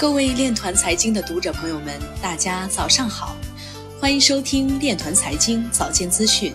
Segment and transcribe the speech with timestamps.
[0.00, 3.36] 各位链团财经的读者朋友们，大家早上好，
[4.00, 6.54] 欢迎收听链团财经早间资讯。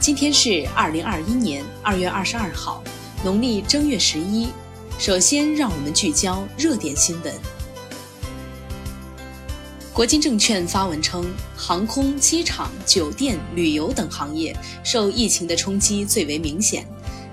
[0.00, 2.82] 今天是二零二一年二月二十二号，
[3.22, 4.48] 农历正月十一。
[4.98, 7.34] 首先，让我们聚焦热点新闻。
[9.92, 16.86] 国金证券发文称，航空、机场、酒店、旅游等行业受疫情的冲击最为明显，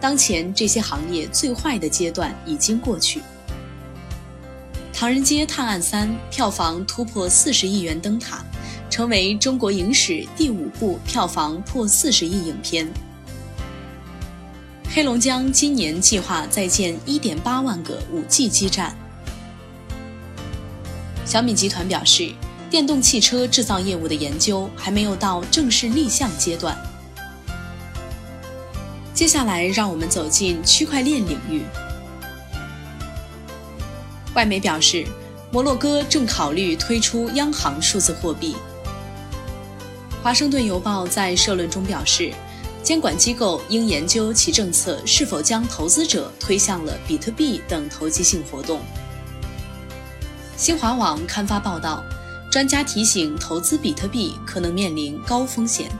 [0.00, 3.18] 当前这些行业最坏的阶段已经过去。
[5.02, 8.44] 《唐人街探案三》票房突破四十亿元灯塔，
[8.88, 12.88] 成为中国影史第五部票房破四十亿影片。
[14.88, 18.96] 黑龙江今年计划再建一点八万个五 G 基站。
[21.24, 22.30] 小米集团表示，
[22.70, 26.78] 电动汽车制造业务的研究还没有到正式立项阶段。
[29.12, 31.62] 接下来，让我们走进区块链领域。
[34.34, 35.06] 外媒表示，
[35.50, 38.56] 摩洛哥正考虑推出央行数字货币。
[40.22, 42.32] 华盛顿邮报在社论中表示，
[42.82, 48.80] 监管机构应研究其政策是否将投资者推向了比特币等投机性活动。
[50.56, 52.02] 新华网刊发报道，
[52.50, 55.90] 专家提醒，投资比特币可能面临高风险。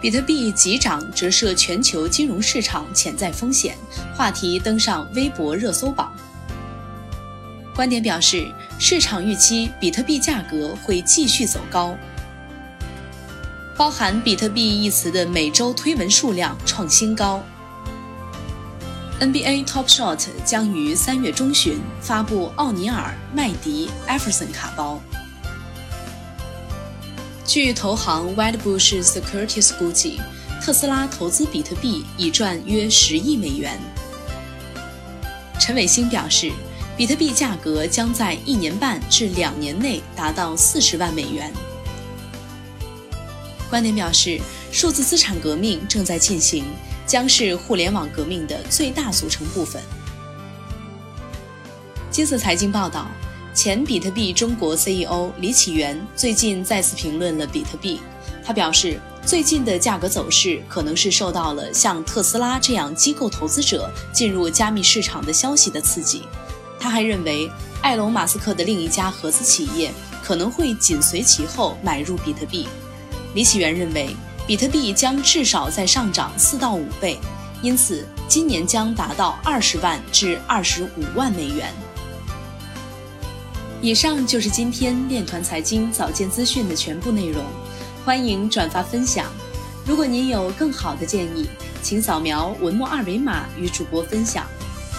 [0.00, 3.76] 比特币急涨折射全球金融市场潜在风险，
[4.16, 6.12] 话题登上微博热搜榜。
[7.74, 8.46] 观点表示，
[8.78, 11.96] 市场预期比特币价格会继续走高。
[13.76, 17.42] 包含“比特币”一词的每周推文数量创新高。
[19.18, 25.00] NBA Top Shot 将于三月中旬发布奥尼尔、麦迪、艾弗森卡包。
[27.46, 30.20] 据投行 Wedbush Securities 估计，
[30.60, 33.78] 特斯拉投资比特币已赚约十亿美元。
[35.58, 36.52] 陈伟星表示。
[37.00, 41.50] 比特币价格将在一年半至两年内达到四十万美元。
[43.70, 44.38] 观点表示，
[44.70, 46.62] 数字资产革命正在进行，
[47.06, 49.82] 将是互联网革命的最大组成部分。
[52.10, 53.06] 金色财经报道，
[53.54, 57.98] 前比特币中国 CEO 李启源最近再次评论了比特币。
[58.44, 66.24] 他表示，最近的价格走势可能是受到了像特斯拉这样机构投资者进入加密市场的消息的刺激。
[66.80, 67.48] 他还认为，
[67.82, 69.92] 埃隆·马斯克的另一家合资企业
[70.24, 72.66] 可能会紧随其后买入比特币。
[73.34, 77.18] 李启源认为，比特币将至少再上涨四到五倍，
[77.62, 81.72] 因此今年将达到二十万至二十五万美元。
[83.82, 87.44] 以上就是今天链团财经早间资讯的全部内容，
[88.04, 89.26] 欢迎转发分享。
[89.86, 91.48] 如果您有更好的建议，
[91.82, 94.46] 请扫描文末二维码与主播分享。